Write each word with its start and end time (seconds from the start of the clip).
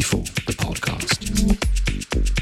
B4, 0.00 0.46
the 0.46 0.52
podcast. 0.54 1.79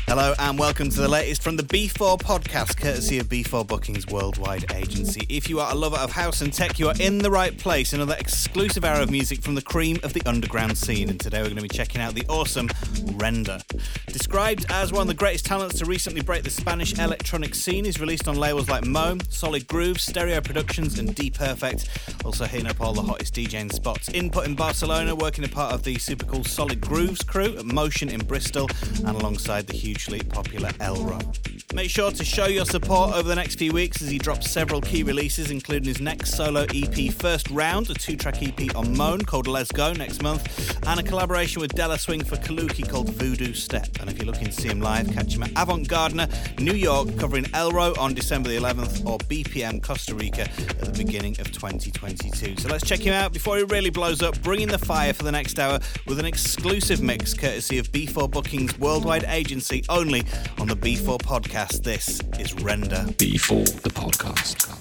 Hello 0.09 0.33
and 0.39 0.59
welcome 0.59 0.89
to 0.89 1.03
the 1.03 1.07
latest 1.07 1.43
from 1.43 1.57
the 1.57 1.63
B4 1.63 2.19
podcast, 2.19 2.79
courtesy 2.79 3.19
of 3.19 3.29
B4 3.29 3.67
Bookings 3.67 4.07
Worldwide 4.07 4.73
Agency. 4.73 5.27
If 5.29 5.51
you 5.51 5.61
are 5.61 5.71
a 5.71 5.75
lover 5.75 5.99
of 5.99 6.13
house 6.13 6.41
and 6.41 6.51
tech, 6.51 6.79
you 6.79 6.89
are 6.89 6.95
in 6.99 7.19
the 7.19 7.31
right 7.31 7.57
place. 7.59 7.93
Another 7.93 8.17
exclusive 8.19 8.87
hour 8.87 9.03
of 9.03 9.11
music 9.11 9.43
from 9.43 9.55
the 9.55 9.61
cream 9.61 9.99
of 10.03 10.15
the 10.15 10.23
underground 10.25 10.79
scene. 10.79 11.11
And 11.11 11.21
today 11.21 11.41
we're 11.41 11.51
going 11.51 11.57
to 11.57 11.63
be 11.63 11.69
checking 11.69 12.01
out 12.01 12.15
the 12.15 12.25
awesome 12.27 12.71
Rendher. 13.17 13.61
Described 14.07 14.65
as 14.71 14.93
one 14.93 15.03
of 15.03 15.09
the 15.09 15.15
greatest 15.15 15.45
talents 15.45 15.79
to 15.81 15.85
recently 15.85 16.23
break 16.23 16.43
the 16.43 16.49
Spanish 16.49 16.99
electronic 16.99 17.55
scene, 17.55 17.85
he's 17.85 18.01
released 18.01 18.29
on 18.29 18.37
labels 18.37 18.71
like 18.71 18.87
Moan, 18.87 19.21
Solid 19.29 19.67
Grooves, 19.67 20.03
Stereo 20.03 20.41
Productions, 20.41 20.99
and 20.99 21.15
Deeperfect. 21.15 22.25
Also 22.25 22.47
hitting 22.47 22.67
up 22.67 22.81
all 22.81 22.95
the 22.95 23.03
hottest 23.03 23.35
DJing 23.35 23.71
spots. 23.71 24.09
Input 24.09 24.47
in 24.47 24.55
Barcelona, 24.55 25.15
working 25.15 25.45
a 25.45 25.49
part 25.49 25.75
of 25.75 25.83
the 25.83 25.99
super 25.99 26.25
cool 26.25 26.45
Solid 26.45 26.81
Grooves 26.81 27.23
crew 27.23 27.59
at 27.59 27.67
Motion 27.67 28.09
in 28.09 28.21
Bristol, 28.21 28.71
and 29.05 29.15
alongside 29.15 29.67
the 29.67 29.77
hugely 29.99 30.21
popular 30.21 30.71
elrow. 30.81 31.19
Make 31.75 31.91
sure 31.91 32.11
to 32.11 32.25
show 32.25 32.47
your 32.47 32.65
support 32.65 33.15
over 33.15 33.29
the 33.29 33.35
next 33.35 33.57
few 33.57 33.73
weeks 33.73 34.01
as 34.01 34.09
he 34.09 34.17
drops 34.17 34.51
several 34.51 34.81
key 34.81 35.03
releases, 35.03 35.51
including 35.51 35.89
his 35.89 36.01
next 36.01 36.35
solo 36.35 36.65
EP, 36.75 37.13
First 37.13 37.49
Rownd, 37.49 37.91
a 37.91 37.95
two 37.95 38.17
track 38.17 38.43
EP 38.43 38.75
on 38.75 38.97
Moan 38.97 39.21
called 39.21 39.47
Lezzgow 39.47 39.97
next 39.97 40.23
month, 40.23 40.79
and 40.87 41.01
a 41.01 41.03
collaboration 41.03 41.61
with 41.61 41.75
De 41.75 41.87
La 41.87 41.97
Swing 41.97 42.25
for 42.25 42.37
Kaluki 42.37 42.89
called 42.89 43.11
Voodoo 43.11 43.53
Step. 43.53 43.89
And 44.01 44.09
if 44.09 44.17
you're 44.17 44.27
looking 44.27 44.47
to 44.47 44.53
see 44.53 44.69
him 44.69 44.81
live, 44.81 45.13
catch 45.13 45.35
him 45.35 45.43
at 45.43 45.51
Avant 45.57 45.87
Gardner, 45.87 46.29
New 46.59 46.75
York, 46.75 47.17
covering 47.19 47.45
elrow 47.53 47.93
on 47.99 48.15
December 48.15 48.49
the 48.49 48.57
11th, 48.57 49.05
or 49.05 49.19
BPM 49.19 49.83
Costa 49.83 50.15
Rica 50.15 50.43
at 50.43 50.81
the 50.81 51.05
beginning 51.05 51.39
of 51.41 51.53
2022. 51.53 52.57
So 52.63 52.69
let's 52.69 52.87
check 52.87 53.01
him 53.01 53.13
out 53.13 53.33
before 53.33 53.59
he 53.59 53.65
really 53.65 53.91
blows 53.91 54.23
up, 54.23 54.41
bringing 54.43 54.69
the 54.69 54.79
fire 54.79 55.13
for 55.13 55.25
the 55.25 55.33
next 55.33 55.59
hour 55.59 55.81
with 56.07 56.19
an 56.19 56.25
exclusive 56.25 57.03
mix 57.03 57.35
courtesy 57.35 57.79
of 57.79 57.91
B4 57.93 58.31
Bookings 58.31 58.79
Worldwide 58.79 59.25
Agency 59.25 59.85
only 59.89 60.23
on 60.59 60.69
the 60.69 60.77
B4 60.77 61.19
podcast. 61.19 61.83
This 61.83 62.21
is 62.39 62.55
Rendher. 62.55 63.05
B4, 63.17 63.83
the 63.83 63.91
podcast. 63.91 64.78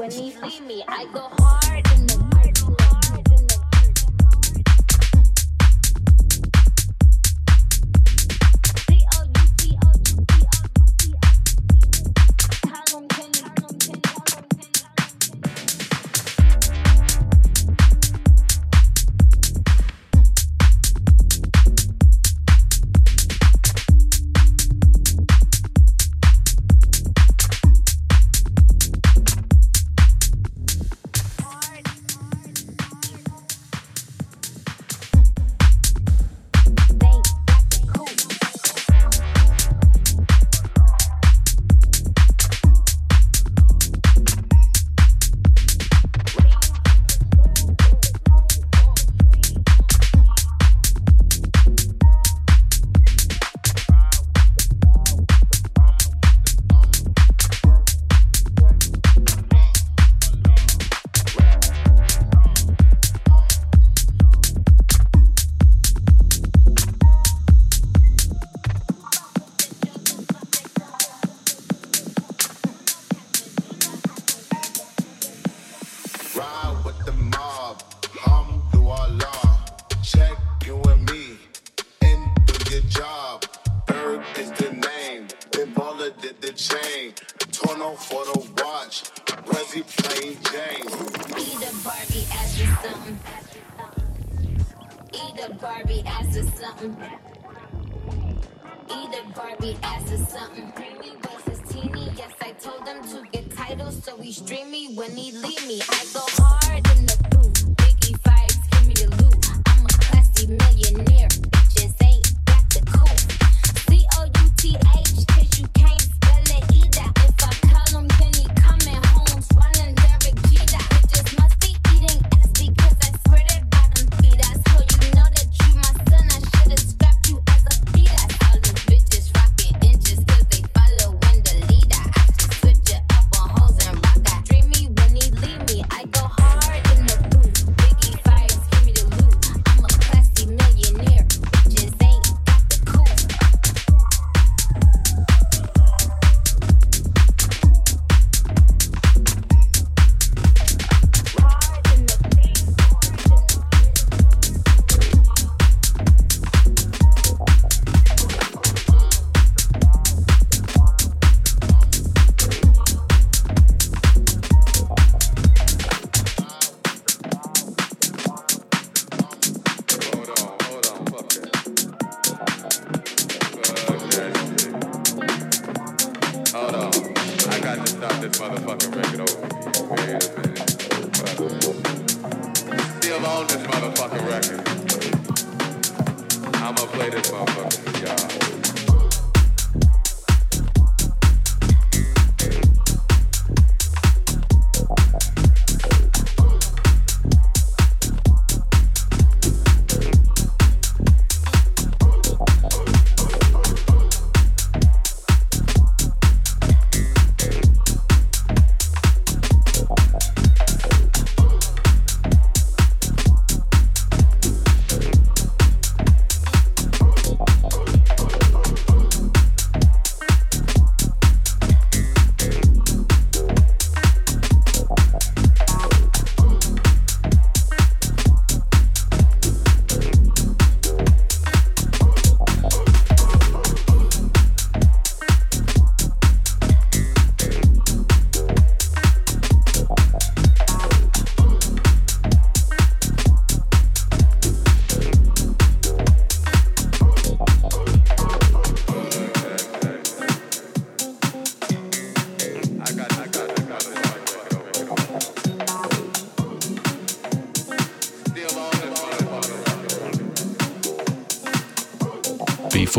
When 0.00 0.10
he 0.10 0.34
leave 0.42 0.64
me, 0.64 0.82
I 0.88 1.04
go 1.12 1.28
hard 1.30 1.86
in 1.92 2.06
the 2.06 2.19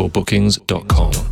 bookings.com. 0.08 1.31